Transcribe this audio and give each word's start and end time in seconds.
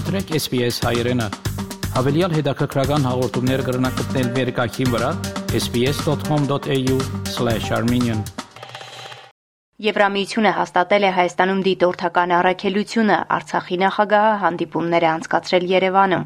մտրեք 0.00 0.30
SPS 0.38 0.76
հայերեն։ 0.86 1.20
Հավելյալ 1.92 2.32
հետաքրքրական 2.36 3.02
հաղորդումներ 3.04 3.62
կգրնակցնել 3.66 4.28
վերկայքին 4.36 4.92
վրա 4.94 5.10
sps.com.au/armenian 5.58 8.20
Եվրամիությունը 9.86 10.52
հաստատել 10.60 11.02
է 11.08 11.10
Հայաստանում 11.18 11.60
դիտորդական 11.66 12.30
առաքելությունը 12.38 13.18
Արցախի 13.36 13.76
նախագահը 13.84 14.32
հանդիպումներ 14.44 15.02
է 15.04 15.08
անցկացրել 15.10 15.64
Երևանում։ 15.74 16.24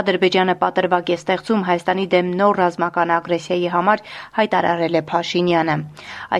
Ադրբեջանը 0.00 0.54
պատրվակ 0.64 1.06
է 1.12 1.14
ստեղծում 1.20 1.66
Հայաստանի 1.68 2.06
դեմ 2.16 2.26
նոր 2.40 2.54
ռազմական 2.64 3.08
ագրեսիայի 3.20 3.68
համար 3.76 3.98
հայտարարել 4.40 4.94
է 4.96 5.04
Փաշինյանը։ 5.12 5.76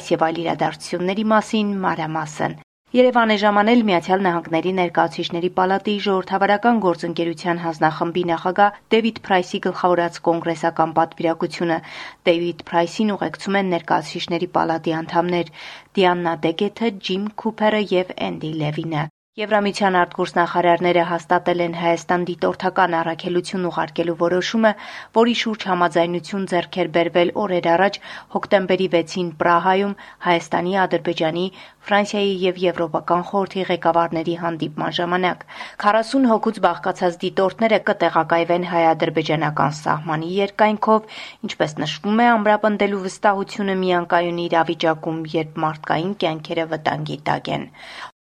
Այս 0.00 0.10
եւ 0.16 0.20
այլ 0.30 0.36
իրադարձությունների 0.46 1.24
մասին 1.36 1.68
մանրամասն 1.84 2.52
Երևան 2.90 3.30
է 3.30 3.34
ժամանել 3.40 3.82
Միացյալ 3.86 4.22
Նահանգների 4.26 4.70
ներկայացուցիչների 4.76 5.50
պալատի 5.58 5.92
ժողովրդավարական 6.06 6.80
գործընկերության 6.84 7.60
հանձնախմբի 7.64 8.24
նախագահ 8.30 8.80
Դեվիդ 8.94 9.20
Փրայսի 9.28 9.60
գլխավորած 9.66 10.18
կոնգրեսական 10.26 10.96
պատվիրակությունը։ 10.96 11.78
Դեվիդ 12.30 12.66
Փրայսին 12.72 13.14
ուղեկցում 13.14 13.60
են 13.62 13.72
ներկայացուցիչների 13.76 14.50
պալատի 14.58 14.96
անդամներ 15.04 15.54
Դիաննա 16.00 16.34
Դեգեթը, 16.50 16.92
Ջիմ 17.06 17.32
Քուփերը 17.44 17.86
եւ 17.94 18.14
Էնդի 18.30 18.54
Լևինը։ 18.64 19.08
Եվրամիության 19.38 19.96
արտգործնախարարները 19.96 21.02
հաստատել 21.08 21.60
են 21.66 21.74
Հայաստան 21.80 22.24
դիտորդական 22.30 22.96
առաքելություն 23.00 23.68
ուղարկելու 23.68 24.16
որոշումը, 24.22 24.72
որի 25.18 25.34
շուրջ 25.42 25.66
համաձայնություն 25.70 26.48
ձեռք 26.52 26.78
էր 26.82 26.90
բերվել 26.96 27.30
օրեր 27.44 27.68
առաջ 27.74 28.00
հոկտեմբերի 28.34 28.88
6-ին 28.96 29.30
Պրահայում 29.44 29.94
Հայաստանի, 30.26 30.74
Ադրբեջանի, 30.86 31.46
Ֆրանսիայի 31.86 32.34
եւ 32.48 32.60
Եվրոպական 32.64 33.24
խորհրդի 33.30 33.64
ղեկավարների 33.70 34.36
հանդիպման 34.42 34.98
ժամանակ։ 34.98 35.48
40 35.86 36.28
հոգուց 36.34 36.62
բաղկացած 36.66 37.22
դիտորդները 37.22 37.82
կտեղակայվեն 37.86 38.70
հայ-ադրբեջանական 38.74 39.74
սահմանի 39.86 40.36
երկայնքով, 40.42 41.18
ինչպես 41.46 41.80
նշվում 41.86 42.24
է, 42.26 42.30
ամրապնդելու 42.34 43.04
վստահությունը 43.08 43.82
միանկայուն 43.86 44.46
իրավիճակում, 44.50 45.26
երբ 45.40 45.66
մարդկային 45.70 46.16
կյանքերը 46.24 46.72
վտանգի 46.74 47.24
տակ 47.30 47.54
են։ 47.60 47.70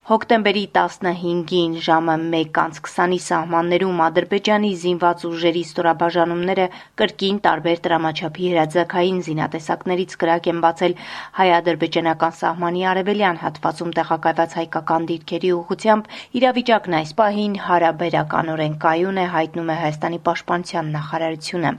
Հոկտեմբերի 0.09 0.61
15-ին 0.75 1.73
ժամը 1.85 2.13
1:20-ի 2.35 3.17
սահմաններում 3.25 3.99
Ադրբեջանի 4.05 4.71
զինված 4.83 5.25
ուժերի 5.29 5.61
ստորաբաժանումները 5.67 6.66
կրկին 7.01 7.38
տարբեր 7.43 7.83
տրամաչափի 7.88 8.49
հրաձգային 8.53 9.19
զինատեսակներից 9.27 10.16
կրակ 10.23 10.49
են 10.53 10.63
բացել 10.63 10.97
հայ-ադրբեջանական 11.41 12.33
սահմանի 12.39 12.81
արևելյան 12.93 13.39
հատվածում 13.43 13.93
տեղակայված 13.99 14.57
հայկական 14.61 15.07
դիրքերի 15.13 15.53
ուղղությամբ։ 15.59 16.09
Իրավիճակն 16.41 16.97
այս 17.03 17.13
պահին 17.21 17.61
հարաբերականորեն 17.69 18.81
կայուն 18.89 19.21
է, 19.21 19.29
հայտնում 19.38 19.69
է 19.69 19.77
Հայաստանի 19.85 20.19
պաշտպանության 20.25 20.91
նախարարությունը։ 20.97 21.77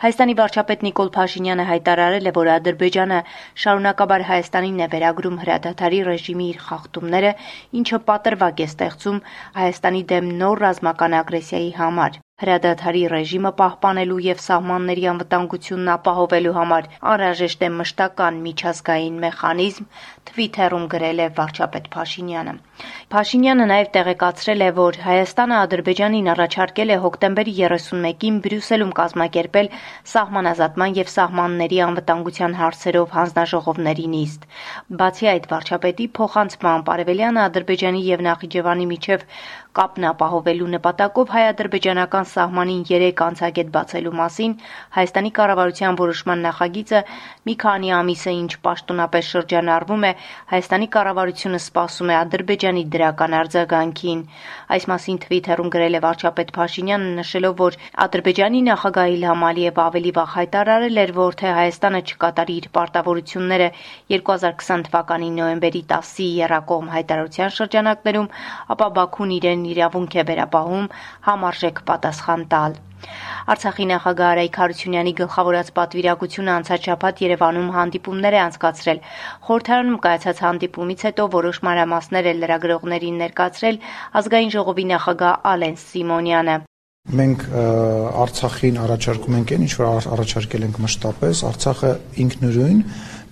Հայաստանի 0.00 0.34
վարչապետ 0.38 0.82
Նիկոլ 0.84 1.10
Փաշինյանը 1.12 1.64
հայտարարել 1.68 2.28
է, 2.28 2.32
որ 2.38 2.48
Ադրբեջանը 2.54 3.20
շարունակաբար 3.62 4.24
Հայաստանին 4.30 4.82
է 4.84 4.88
վերագրում 4.94 5.38
հրադադարի 5.44 6.00
ռեժիմի 6.08 6.48
իր 6.52 6.58
խախտումները, 6.66 7.30
ինչը 7.80 8.00
պատրվակ 8.10 8.60
է 8.60 8.66
ստեղծում 8.72 9.22
Հայաստանի 9.56 10.02
դեմ 10.12 10.30
նոր 10.42 10.62
ռազմական 10.66 11.16
ագրեսիայի 11.22 11.72
համար։ 11.80 12.20
Հրադադարի 12.44 13.02
ռեժիմը 13.10 13.50
պահպանելու 13.58 14.16
եւ 14.26 14.40
սահմանների 14.46 15.04
անվտանգությունն 15.12 15.92
ապահովելու 15.94 16.54
համար 16.56 16.88
անհրաժեշտ 17.12 17.64
է 17.64 17.70
մշտական 17.76 18.42
միջազգային 18.48 19.16
մեխանիզմ, 19.24 19.86
Twitter-ում 20.32 20.84
գրել 20.96 21.24
է 21.24 21.30
վարչապետ 21.40 21.88
Փաշինյանը։ 21.96 22.54
Փաշինյանը 23.12 23.66
նաև 23.70 23.90
տեղեկացրել 23.96 24.62
է, 24.66 24.70
որ 24.76 24.96
Հայաստանը 25.06 25.56
Ադրբեջանին 25.56 26.30
առաջարկել 26.32 26.92
է 26.92 26.96
հոկտեմբերի 27.04 27.54
31-ին 27.58 28.40
Բրյուսելում 28.46 28.92
կազմակերպել 29.00 29.70
սահմանազատման 30.12 30.96
եւ 31.00 31.12
սահմանների 31.16 31.78
անվտանգության 31.86 32.56
հարցերով 32.60 33.14
հանձնաժողովների 33.18 34.08
նիստ։ 34.16 34.48
Բացի 35.02 35.30
այդ, 35.34 35.46
վարչապետի 35.52 36.08
փոխանցմամբ 36.20 36.90
Արևելյան 36.96 37.40
Ադրբեջանի 37.46 38.02
եւ 38.10 38.26
Նախիջևանի 38.26 38.90
միջև 38.96 39.26
կապն 39.76 40.04
ապահովելու 40.08 40.68
նպատակով 40.72 41.32
հայ-ադրբեջանական 41.36 42.28
սահմանին 42.32 42.84
3 42.90 43.18
անցագետ 43.26 43.72
բացելու 43.74 44.12
մասին 44.20 44.54
Հայաստանի 44.96 45.32
կառավարության 45.38 45.98
որոշման 46.00 46.44
նախագիծը 46.46 47.02
մի 47.48 47.54
քանի 47.64 47.92
ամիս 47.96 48.22
է 48.30 48.32
ինչ 48.36 48.52
պաշտոնապես 48.66 49.28
շրջանառվում 49.36 50.06
է, 50.08 50.12
Հայաստանի 50.52 50.88
կառավարությունը 50.96 51.60
սպասում 51.66 52.12
է 52.12 52.16
Ադրբեջանի 52.22 52.65
դրական 52.94 53.34
արձագանքին։ 53.38 54.22
Այս 54.76 54.86
մասին 54.90 55.18
Twitter-ում 55.24 55.70
գրել 55.74 55.98
է 55.98 56.00
վարչապետ 56.04 56.52
Փաշինյանը, 56.56 57.10
նշելով, 57.18 57.54
որ 57.60 57.78
Ադրբեջանի 58.06 58.62
նախագահ 58.68 59.12
Իլհամ 59.16 59.44
Ալիևը 59.50 59.82
ավելի 59.86 60.12
վաղ 60.18 60.30
հայտարարել 60.36 61.02
էր, 61.04 61.12
որ 61.20 61.38
թե 61.42 61.52
Հայաստանը 61.58 62.00
չկատարի 62.10 62.56
իր 62.62 62.68
պարտավորությունները 62.78 63.68
2020 64.16 64.86
թվականի 64.90 65.30
նոյեմբերի 65.38 65.82
10-ի 65.94 66.28
Երակոմ 66.42 66.90
հայտարարության 66.96 67.56
շրջանակներում, 67.60 68.32
ապա 68.76 68.90
Բաքուն 68.98 69.38
իրեն 69.38 69.70
իրավունք 69.76 70.18
է 70.20 70.26
վերապահում 70.32 70.92
համարժեք 71.30 71.82
պատասխան 71.92 72.50
տալ։ 72.56 72.80
Արցախի 73.46 73.84
նախագահ 73.90 74.30
Արայք 74.32 74.56
Հարությունյանի 74.60 75.12
գլխավորած 75.20 75.68
պատվիրակությունը 75.78 76.52
անցած 76.56 76.86
շաբաթ 76.86 77.20
Երևանում 77.26 77.68
հանդիպումներ 77.76 78.36
է 78.36 78.40
անցկացրել։ 78.46 79.02
Խորհրդարանում 79.46 79.98
կայացած 80.06 80.40
հանդիպումից 80.46 81.04
հետո 81.06 81.26
որոշ 81.36 81.60
մանրամասներ 81.66 82.26
է 82.26 82.32
լրագրողներին 82.42 83.20
ներկայացրել 83.26 83.76
ազգային 84.22 84.54
ժողովի 84.56 84.86
նախագահ 84.96 85.34
Ալեն 85.52 85.76
Սիմոնյանը։ 85.86 86.56
Մենք 87.06 87.42
Արցախին 88.26 88.78
առաջարկում 88.82 89.34
ենք 89.38 89.50
այն, 89.54 89.64
ինչ 89.66 89.74
որ 89.78 89.86
առաջարկել 90.10 90.64
ենք 90.66 90.78
մշտապես, 90.82 91.42
Արցախը 91.46 91.90
ինքնուրույն 92.24 92.80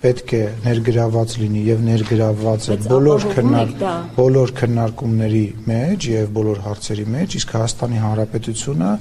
պետք 0.03 0.33
է 0.37 0.41
ներգրաված 0.65 1.35
լինի 1.41 1.61
եւ 1.65 1.85
ներգրաված 1.85 2.67
է 2.75 2.77
բոլոր 2.89 3.27
քննար 3.35 3.71
բոլոր 4.17 4.53
քննարկումների 4.59 5.45
մեջ 5.69 6.09
եւ 6.11 6.27
բոլոր 6.35 6.61
հարցերի 6.65 7.07
մեջ, 7.15 7.37
իսկ 7.39 7.55
Հայաստանի 7.55 8.03
Հանրապետությունը 8.05 8.91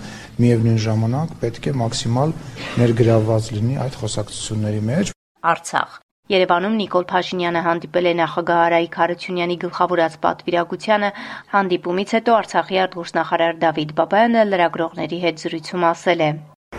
միևնույն 0.44 0.80
ժամանակ 0.86 1.34
պետք 1.42 1.68
է 1.68 1.76
մաքսիմալ 1.82 2.38
ներգրաված 2.84 3.52
լինի 3.58 3.76
այդ 3.84 4.00
խոսակցությունների 4.04 4.82
մեջ։ 4.94 5.14
Արցախ 5.54 6.00
Երևանում 6.32 6.76
Նիկոլ 6.80 7.04
Փաշինյանը 7.08 7.62
հանդիպել 7.64 8.06
է 8.08 8.12
նախագահ 8.20 8.60
Արայիկ 8.66 8.96
Հարությունյանի 9.00 9.56
գլխավորած 9.64 10.16
պատվիրակությանը 10.22 11.10
հանդիպումից 11.52 12.16
հետո 12.16 12.38
Արցախի 12.38 12.80
արտգործնախարար 12.86 13.60
Դավիթ 13.66 13.94
Բաբայանը 14.00 14.48
լրագրողների 14.54 15.22
հետ 15.28 15.44
զրույցում 15.44 15.88
ասել 15.92 16.28
է. 16.30 16.32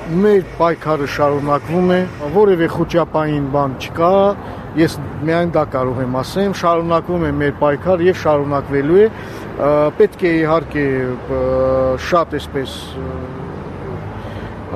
Մեր 0.06 0.44
պայքարը 0.60 1.06
շարունակվում 1.10 1.88
է, 1.96 1.98
որևէ 2.36 2.68
խոճապային 2.76 3.48
բան 3.56 3.72
չկա, 3.82 4.10
ես 4.78 4.98
միայն 5.26 5.54
դա 5.56 5.64
կարող 5.74 6.02
եմ 6.04 6.18
ասեմ, 6.22 6.54
շարունակվում 6.62 7.26
է 7.26 7.32
մեր 7.40 7.56
պայքար 7.64 8.06
եւ 8.06 8.22
շարունակվելու 8.22 9.02
է։ 9.02 9.10
Պետք 9.98 10.30
է 10.30 10.36
իհարկե 10.44 10.86
շատ 12.12 12.40
էսպես 12.44 12.80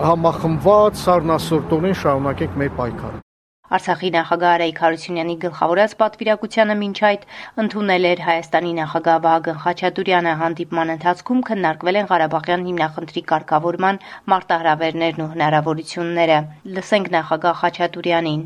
համախմբված, 0.10 1.02
սառնասրտորեն 1.06 2.00
շարունակենք 2.02 2.62
մեր 2.64 2.78
պայքարը։ 2.82 3.29
Արցախի 3.70 4.10
նախագահ 4.16 4.50
Արայք 4.50 4.80
Հարությունյանի 4.82 5.34
գլխավորած 5.44 5.92
պատվիրակությանը 6.00 6.76
մինչ 6.80 6.98
այդ 7.10 7.26
ընդունել 7.64 8.08
էր 8.10 8.24
Հայաստանի 8.26 8.72
նախագահ 8.80 9.20
Վահագն 9.26 9.60
Խաչատուրյանը 9.66 10.34
հանդիպման 10.40 10.94
ընթացքում 10.96 11.44
քննարկվել 11.50 12.00
են 12.00 12.10
Ղարաբաղյան 12.10 12.66
հիմնախնդրի 12.70 13.24
կարգավորման 13.30 14.02
մարտահրավերներն 14.34 15.22
ու 15.22 15.30
հնարավորությունները։ 15.38 16.40
Լսենք 16.80 17.14
նախագահ 17.14 17.56
Խաչատուրյանին։ 17.62 18.44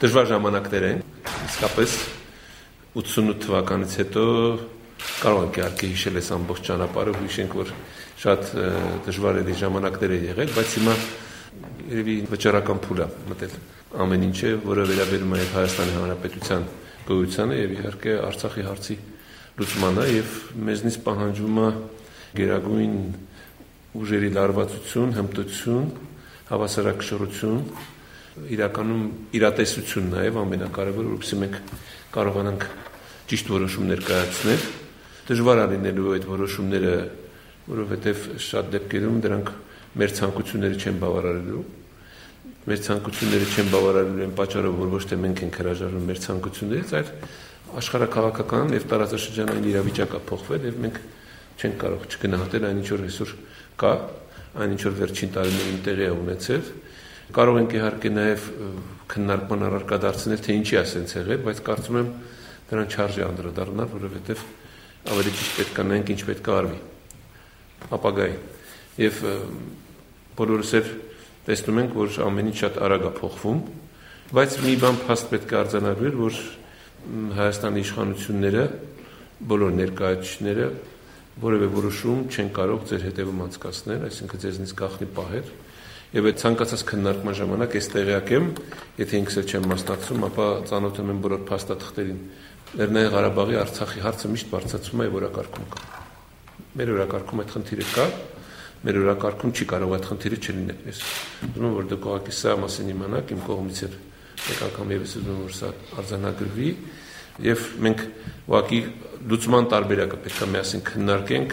Դժվար 0.00 0.28
ժամանակներ 0.32 0.84
են, 0.90 1.00
իսկապես 1.50 1.96
88 2.96 3.40
թվականից 3.44 3.92
հետո 4.00 4.22
կարող 5.20 5.42
ենք 5.44 5.58
իհարկե 5.60 5.88
հիշել 5.90 6.20
այս 6.20 6.28
ամբողջ 6.40 6.62
ճանապարհը, 6.70 7.12
հիշենք, 7.20 7.56
որ 7.60 7.72
շատ 8.24 8.50
դժվար 9.04 9.40
է 9.40 9.54
ժամանակներ 9.60 10.14
եղել, 10.30 10.54
բայց 10.56 10.72
հիմա 10.80 10.94
երևի 11.90 12.14
վճռական 12.30 12.80
փուլ 12.84 13.00
է 13.02 13.06
մտել 13.26 13.54
ամեն 13.98 14.24
ինչը, 14.28 14.50
որը 14.62 14.82
վերաբերում 14.86 15.32
է 15.34 15.38
Հայաստանի 15.50 15.94
Հանրապետության 15.96 16.66
գոյությանը 17.08 17.56
եւ 17.58 17.72
իհարկե 17.74 18.12
Արցախի 18.28 18.66
հարցի 18.66 18.96
լուծմանը 19.58 20.04
եւ 20.10 20.36
մեզնից 20.68 20.98
պահանջում 21.06 21.58
է 21.60 21.70
գերագույն 22.38 22.94
ուժերի 24.00 24.30
լարվածություն, 24.36 25.16
հմտություն, 25.18 25.88
հավասարակշռություն, 26.50 27.58
իրականում 28.54 29.02
իրատեսություն 29.40 30.08
նաեւ 30.14 30.38
ամենակարևորը, 30.44 31.10
որովհետեւ 31.10 31.42
մենք 31.42 31.58
կարողանանք 32.14 32.68
ճիշտ 33.34 33.52
որոշումներ 33.56 34.04
կայացնել։ 34.06 34.70
Դժվար 35.30 35.64
է 35.64 35.66
լինելու 35.74 36.14
այդ 36.14 36.30
որոշումները, 36.30 36.94
որովհետեւ 37.70 38.24
շատ 38.46 38.72
դեպքերում 38.78 39.20
դրանք 39.26 39.52
մեր 40.00 40.16
ցանկությունները 40.20 40.80
չեն 40.80 40.98
բավարարելու 41.02 41.66
մեր 42.68 42.80
ցանկությունները 42.84 43.46
չեն 43.50 43.70
բավարարելու 43.72 44.24
են 44.26 44.34
պատճառով, 44.36 44.74
որ 44.80 44.90
ոչ 44.92 45.04
թե 45.08 45.16
մենք 45.20 45.38
ենք 45.46 45.58
հրաժարվում 45.60 46.08
մեր 46.10 46.18
ցանկություններից, 46.26 46.90
այլ 47.00 47.12
աշխարհակաղակական 47.80 48.74
եւ 48.74 48.84
տարածաշրջանային 48.90 49.68
իրավիճակը 49.70 50.20
փոխվել 50.28 50.66
եւ 50.68 50.78
մենք 50.84 51.00
չենք 51.60 51.76
կարող 51.80 52.04
չգնահատել 52.10 52.66
այն 52.70 52.80
ինչ 52.80 52.88
որ 52.90 53.02
այսօր 53.06 53.32
կա, 53.80 53.92
այն 54.60 54.74
ինչ 54.74 54.82
որ 54.86 54.94
վերջին 55.00 55.32
տարիներին 55.36 55.80
տեղի 55.86 56.04
է 56.04 56.12
ունեցել։ 56.20 56.70
Կարող 57.30 57.58
ենք 57.60 57.74
իհարկե 57.78 58.10
նաև 58.10 58.46
քննարկման 59.10 59.64
առարկա 59.70 59.98
դարձնել, 60.04 60.40
թե 60.44 60.56
ինչի 60.60 60.74
է 60.74 60.80
ասենց 60.80 61.14
եղել, 61.20 61.42
բայց 61.46 61.60
կարծում 61.70 61.98
եմ 62.00 62.08
դրան 62.70 62.90
չարժե 62.90 63.22
անդրադառնալ, 63.30 63.88
որովհետև 63.94 64.42
ավելի 65.10 65.34
ճիշտ 65.36 65.54
պետք 65.60 65.78
է 65.80 65.84
նայենք 65.90 66.10
ինչ 66.10 66.20
պետք 66.30 66.50
է 66.50 66.54
արվի 66.60 66.80
ապագայի։ 67.96 68.34
Եվ 69.00 69.20
բոլորս 70.40 70.72
էլ 70.80 70.90
տեսնում 71.46 71.80
ենք, 71.80 71.96
որ 72.00 72.18
ամեն 72.26 72.50
ինչ 72.50 72.56
շատ 72.60 72.78
արագ 72.84 73.04
է 73.08 73.12
փոխվում, 73.20 73.60
բայց 74.30 74.56
մի 74.64 74.74
բան 74.84 74.98
փաստ 75.06 75.30
պետք 75.30 75.50
է 75.50 75.60
արձանագրել, 75.60 76.16
որ 76.20 76.40
Հայաստանի 77.40 77.80
իշխանությունները 77.80 78.64
բոլոր 79.50 79.70
ներկայացուցիչները 79.80 80.66
որևէ 81.40 81.68
որոշում 81.72 82.20
չեն 82.28 82.48
կարող 82.56 82.82
ձեր 82.90 83.04
հետևում 83.06 83.40
անցկացնել, 83.46 84.02
այսինքն 84.10 84.40
ձեզնից 84.44 84.72
գախնի 84.80 85.08
պահել։ 85.16 85.50
Եվ 86.10 86.26
այդ 86.30 86.40
ցանկացած 86.42 86.82
քննարկման 86.90 87.36
ժամանակ 87.38 87.76
այս 87.80 87.88
տեղյակ 87.94 88.32
եմ, 88.34 88.48
եթե 89.00 89.18
ինքս 89.20 89.38
էլ 89.40 89.46
չեմ 89.50 89.68
մասնակցում, 89.70 90.24
ապա 90.26 90.46
ծանոթ 90.70 91.00
եմ 91.00 91.20
բոլոր 91.24 91.44
փաստաթղթերին։ 91.50 92.20
Լեռնային 92.80 93.12
Ղարաբաղի 93.14 93.58
Արցախի 93.60 94.02
հարցը 94.04 94.30
միշտ 94.34 94.50
բարձրացում 94.50 95.00
է 95.00 95.08
կա։ 95.70 95.84
Մեր 96.70 96.90
օրակարգում 96.94 97.40
այդ 97.40 97.54
խնդիրը 97.54 97.86
կա, 97.94 98.04
մեր 98.80 98.98
օրակարգում 99.00 99.52
չի 99.56 99.66
կարող 99.70 99.94
այդ 99.96 100.06
խնդիրը 100.10 100.38
չլինել։ 100.40 100.78
Ես 100.90 101.00
ուզում 101.50 101.66
եմ 101.68 101.74
որ 101.76 101.88
դուք 101.90 102.06
ուղղակի 102.10 102.34
սա 102.40 102.54
մասին 102.60 102.92
իմանաք 102.94 103.32
իմ 103.34 103.40
կողմից 103.50 103.80
էլ 103.86 103.96
մեկ 104.40 104.62
անգամ 104.70 104.94
եւս 104.96 105.16
ուզում 105.20 105.34
եմ 105.34 105.42
որ 105.44 105.54
սա 105.60 105.72
արձանագրվի 106.00 106.70
եւ 107.44 107.66
մենք 107.84 108.04
ուղղակի 108.50 108.80
լուծման 109.30 109.68
տարբերակը 109.74 110.20
պետք 110.24 110.40
է 110.40 110.48
միասին 110.54 110.84
քննարկենք 110.90 111.50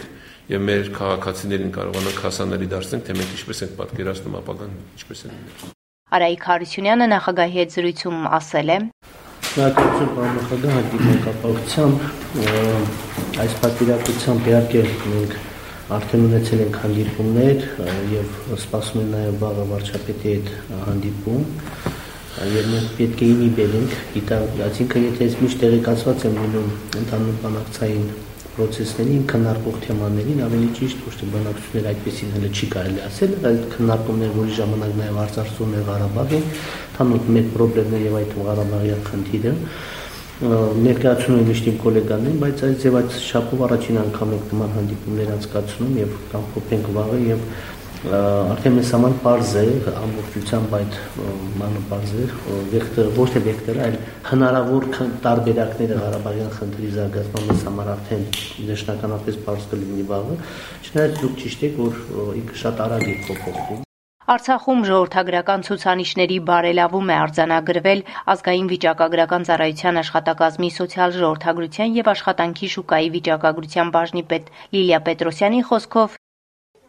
եւ 0.48 0.62
մեր 0.64 0.86
քաղաքացիներին 0.96 1.72
կարողանանք 1.76 2.20
հասանելի 2.24 2.68
դարձնել, 2.72 3.02
թե 3.04 3.16
մենք 3.18 3.32
ինչպես 3.36 3.58
ենք 3.66 3.74
պատկերացնում 3.78 4.38
ապագան 4.38 4.72
ինչպես 4.96 5.20
է 5.20 5.28
լինելու։ 5.28 5.72
Արայիկ 6.08 6.46
Հարությունյանը 6.48 7.06
նախագահի 7.12 7.54
հետ 7.58 7.74
զրույցում 7.76 8.22
ասել 8.38 8.72
է. 8.72 8.78
Շնորհակալություն 9.48 10.10
պարոն 10.16 10.34
նախագահ 10.38 10.72
հանդիպման 10.78 11.20
կապակցությամբ 11.28 11.96
այս 13.44 13.52
պատվիրակությամբ 13.64 14.48
իհարկե 14.48 14.82
մենք 15.12 15.36
արդեն 15.96 16.24
ունեցել 16.28 16.62
ենք 16.66 16.78
հանդիպումներ 16.82 17.62
եւ 18.12 18.32
սպասում 18.58 19.02
են 19.02 19.12
նաեւ 19.14 19.36
վաղը 19.42 19.66
վարչապետի 19.72 20.32
հետ 20.34 20.50
հանդիպում 20.84 21.46
եւ 22.58 22.70
մենք 22.74 22.90
պետք 22.98 23.22
է 23.24 23.28
ինի 23.34 23.48
բերենք 23.58 23.94
գիտակ 24.14 24.62
այսինքն 24.68 25.06
եթե 25.08 25.28
ես 25.28 25.36
միշտ 25.42 25.62
տեղեկացված 25.64 26.26
եմ 26.28 26.40
լինում 26.42 26.68
ընդհանուր 27.02 27.38
բանակցային 27.44 28.08
process-ներին, 28.58 29.22
քննարկող 29.30 29.76
թեմաներին, 29.84 30.40
ավելի 30.42 30.68
ճիշտ 30.78 31.02
ոչ 31.06 31.12
թե 31.18 31.26
բանակցություններ 31.34 31.84
այդպեսին 31.92 32.32
հələ 32.34 32.48
չի 32.58 32.68
կարելի 32.72 33.02
ասել, 33.06 33.34
այլ 33.48 33.58
քննարկումներ, 33.74 34.32
որի 34.38 34.56
ժամանակ 34.58 34.96
նաև 34.98 35.20
արծարծում 35.24 35.76
է 35.78 35.82
Ղարաբաղին, 35.88 36.48
թանոթ 36.96 37.28
մեծ 37.36 37.52
խնդիրներ 37.54 38.02
եւ 38.08 38.16
այդ 38.18 38.34
Ղարաբաղյան 38.48 39.04
խնդիրը 39.08 39.52
ներկայացնում 40.38 41.38
եմ 41.40 41.48
միշտ 41.50 41.68
իմ 41.68 41.78
գոլեգաներին, 41.82 42.36
բայց 42.42 42.60
այս 42.68 42.76
ձև 42.84 42.98
այս 42.98 43.16
շապով 43.26 43.62
առաջին 43.66 43.96
անգամ 44.04 44.34
եք 44.36 44.52
նման 44.52 44.76
հանդիպումներ 44.76 45.32
անցկացնում 45.34 45.96
եւ 45.98 46.12
կամփոփենք 46.34 46.92
վաղը 46.98 47.18
եւ 47.24 47.42
արդեն 47.98 48.76
մեզ 48.78 48.90
համար 48.94 49.14
པարզ 49.18 49.54
է 49.58 49.64
ամբողջությամբ 49.98 50.76
այդ 50.78 50.98
մանը 51.58 51.80
པարզ 51.88 52.12
է 52.14 52.26
վեկտորը 52.74 53.14
ոչ 53.16 53.26
թե 53.34 53.42
վեկտորը 53.48 53.82
այլ 53.88 53.98
հնարավոր 54.28 54.86
տարբերակները 55.26 55.98
Ղարաբաղյան 56.04 56.54
խնդրի 56.60 56.92
զարգացման 56.94 57.50
մեզ 57.50 57.66
համար 57.70 57.92
արդեն 57.96 58.24
նշանակապես 58.70 59.40
པարզ 59.42 59.68
կլինի 59.74 60.06
վաղը 60.14 60.38
չնայած 60.86 61.20
դուք 61.24 61.36
ճիշտ 61.42 61.68
եք 61.72 61.82
որ 61.82 62.00
ինքը 62.44 62.62
շատ 62.62 62.86
արագ 62.86 63.10
է 63.10 63.18
փոփոխվում 63.26 63.87
Արցախում 64.28 64.80
ժողովրդագրական 64.84 65.62
ցուցանիշների 65.66 66.34
բարելավում 66.48 67.12
է 67.12 67.14
արձանագրվել 67.18 68.00
ազգային 68.32 68.66
վիճակագրական 68.72 69.46
ծառայության 69.48 70.00
աշխատակազմի 70.02 70.68
սոցիալ 70.74 71.14
ժողովրդագրության 71.16 71.94
եւ 71.96 72.10
աշխատանքի 72.12 72.68
շուկայի 72.74 73.08
վիճակագրության 73.14 73.92
բաժնի 73.94 74.24
պետ 74.32 74.50
Լիլիա 74.76 74.98
Պետրոսյանի 75.08 75.62
խոսքով. 75.68 76.18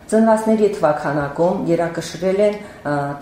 Ծնվածների 0.10 0.68
թվականակում 0.76 1.64
երակշռել 1.70 2.40
են 2.50 2.56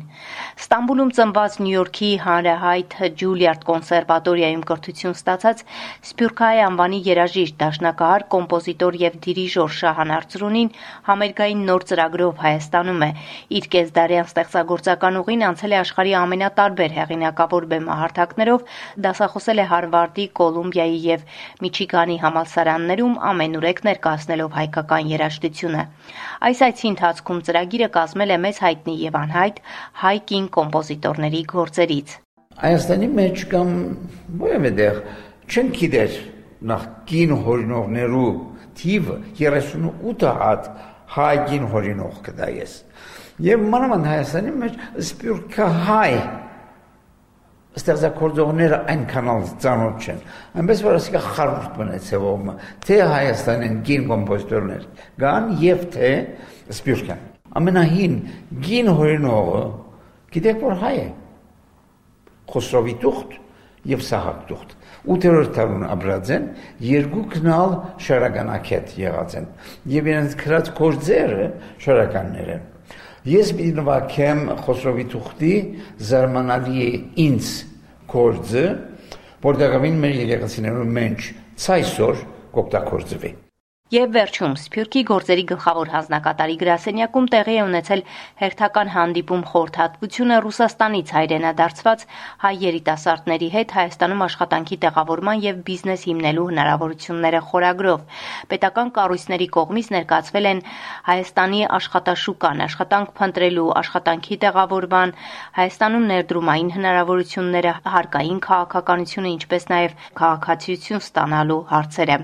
Ստամբուլում 0.62 1.14
ծնված 1.22 1.62
Նյու 1.62 1.82
Յորքի 1.82 2.08
հանրահայտ 2.22 2.92
Ջուլիարդ 3.20 3.62
կոնսերվատորիայում 3.68 4.60
կրթություն 4.68 5.16
ստացած 5.16 5.62
Սփյուռք 6.08 6.31
Սփյուռքահայ 6.32 6.60
անվանի 6.64 6.98
երաժիշտ, 7.04 7.54
դաշնակահար, 7.60 8.22
կոմպոզիտոր 8.32 8.94
եւ 9.02 9.16
դիրիժոր 9.24 9.72
Շահան 9.78 10.12
Արծրունին 10.16 10.68
համերգային 11.08 11.64
նոր 11.68 11.82
ծրագրով 11.90 12.38
Հայաստանում 12.42 13.02
է։ 13.04 13.08
Իր 13.58 13.66
կեսդարյան 13.74 14.30
ստեղծագործական 14.32 15.18
ուղին 15.20 15.44
անցել 15.48 15.74
է 15.76 15.78
աշխարհի 15.82 16.14
ամենատարբեր 16.22 16.94
հեղինակավոր 16.96 17.66
բեմահարթակներով, 17.72 18.64
դասախոսել 19.04 19.60
է 19.60 19.66
Հարվարդի, 19.72 20.24
Կոլումբիայի 20.40 20.98
եւ 21.12 21.26
Միչիգանի 21.68 22.16
համալսարաններում 22.24 23.14
ամենուրեք 23.32 23.84
ներկայացնելով 23.92 24.56
հայկական 24.56 25.12
երաժշտությունը։ 25.12 25.84
Այս 26.48 26.64
այցի 26.72 26.86
ընթացքում 26.96 27.42
ծրագիրը 27.52 27.88
կազմել 27.92 28.32
է 28.32 28.40
մեծ 28.48 28.62
հայտնի 28.72 28.96
եւ 29.04 29.20
անհայտ 29.20 29.60
հայ 30.00 30.16
կին 30.32 30.48
կոմպոզիտորների 30.56 31.42
գործերից։ 31.52 32.16
Հայաստանի 32.62 33.06
մեջ 33.16 33.44
կամ 33.52 33.68
որևէ 34.42 34.72
դեղ 34.78 34.96
չեն 35.50 35.72
գիտեր 35.78 36.20
նախ 36.72 36.86
կին 37.10 37.34
հորինողներու 37.46 38.30
թիվը 38.78 39.16
38 39.40 40.30
հատ 40.42 40.70
հայգին 41.16 41.66
հորինող 41.72 42.20
կդա 42.28 42.48
ես 42.56 42.76
եւ 43.42 43.66
մանավանդ 43.72 44.08
Հայաստանի 44.12 44.54
մեջ 44.62 44.78
սպյուրքահայ 45.02 46.14
ստեղծագործողները 47.72 48.78
այնքան 48.92 49.28
ծանոթ 49.64 50.06
չեն 50.06 50.18
այնպես 50.62 50.82
որ 50.86 50.96
ասիկա 50.98 51.22
խարուստ 51.28 51.78
մնացեվում 51.80 52.50
թե 52.86 52.98
Հայաստանին 53.12 53.78
գին 53.88 54.04
կոմպոզիտորներ 54.12 54.82
կան 55.22 55.48
եւ 55.62 55.86
թե 55.96 56.10
սպյուրքան 56.76 57.22
ամենահին 57.62 58.18
գին 58.66 58.90
հորինողը 59.00 59.62
գիտեք 60.36 60.62
որ 60.66 60.76
հայ 60.82 60.94
է 61.00 61.08
Խոսրովի 62.52 62.94
տուղտ 63.02 63.38
եւ 63.88 64.02
Սահակ 64.06 64.42
տուղտ 64.50 64.74
8-րդ 65.02 65.48
տարուն 65.56 65.84
ապրած 65.90 66.28
են, 66.36 66.44
երկու 66.86 67.22
քնալ 67.32 67.72
շարականակետ 68.06 68.92
եղած 69.02 69.34
են։ 69.40 69.48
Եվ 69.92 70.10
իրենց 70.12 70.36
քրած 70.42 70.70
կորձերը 70.78 71.48
շարականներ 71.82 72.52
են։ 72.54 72.68
Ես 73.32 73.52
մի 73.58 73.68
նվակեմ 73.82 74.42
Խոսրովի 74.62 75.06
թուղթի 75.12 75.52
զարմանալի 76.12 76.86
է 76.86 76.90
ինձ 77.26 77.52
կորձը, 78.14 78.66
որտեղ 79.46 79.78
ավին 79.78 80.02
մեր 80.06 80.18
եկեղեցիներում 80.22 80.92
մենք 80.98 81.30
ցայսօր 81.62 82.26
կօգտագործվի։ 82.58 83.34
Եվ 83.92 84.12
վերջում 84.12 84.52
Սփյուռքի 84.56 85.00
գործերի 85.08 85.42
գլխավոր 85.50 85.90
հանձնակատարի 85.92 86.54
գրասենյակում 86.62 87.26
տեղի 87.32 87.56
է 87.60 87.64
ունեցել 87.66 88.02
հերթական 88.40 88.90
հանդիպում 88.92 89.42
խորհրդատվությունը 89.50 90.38
Ռուսաստանից 90.44 91.12
հայրենադարձված 91.16 92.04
հայ 92.44 92.52
երիտասարդների 92.62 93.48
հետ 93.52 93.74
Հայաստանում 93.76 94.24
աշխատանքի 94.26 94.78
տեղավորման 94.84 95.42
եւ 95.44 95.58
բիզնես 95.66 96.06
հիմնելու 96.08 96.46
հնարավորությունները 96.52 97.42
խորագրով։ 97.52 98.06
Պետական 98.54 98.92
կառույցների 98.96 99.48
կողմից 99.58 99.92
ներկայացվել 99.92 100.48
են 100.52 100.64
Հայաստանի 101.12 101.60
աշխատաշուկան, 101.76 102.64
աշխատանք 102.72 103.12
փնտրելու, 103.20 103.68
աշխատանքի 103.82 104.40
տեղավորման, 104.48 105.14
Հայաստանում 105.60 106.08
ներդրումային 106.16 106.72
հնարավորությունները, 106.80 107.76
հարկային 107.92 108.40
քաղաքականությունը, 108.48 109.36
ինչպես 109.36 109.70
նաեւ 109.76 110.00
քաղաքացիություն 110.22 111.04
ստանալու 111.12 111.60
հարցերը։ 111.76 112.18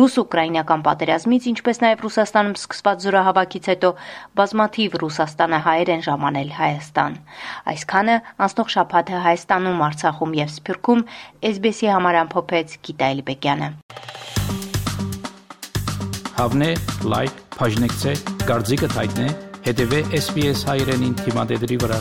Ռուս-ուկրաինական 0.00 0.88
պատերազմից, 0.94 1.46
ինչպես 1.50 1.80
նաև 1.82 2.02
Ռուսաստանում 2.04 2.56
սկսված 2.60 3.04
զորահավաքից 3.04 3.64
հետո 3.74 3.90
բազմաթիվ 4.38 4.96
ռուսաստանահայեր 5.02 5.90
են 5.94 6.04
ժամանել 6.06 6.50
Հայաստան։ 6.54 7.16
Այսքանը 7.74 8.16
անցնող 8.46 8.68
շաբաթը 8.74 9.22
Հայաստանում, 9.26 9.82
Արցախում 9.88 10.36
եւ 10.38 10.52
Սփյուռքում 10.54 11.02
SBS-ի 11.50 11.90
համար 11.94 12.20
ամփոփեց 12.22 12.78
Գիտա 12.86 13.10
Էլբեկյանը։ 13.18 13.68
Հավնե, 16.34 16.70
լայք, 17.14 17.42
բաժնեկցե, 17.58 18.14
դարձիկը 18.46 18.92
թայտնե, 18.94 19.28
հետեւե 19.70 20.00
SBS 20.18 20.66
հայրենին 20.70 21.18
թիմադեդի 21.24 21.82
վրա։ 21.84 22.00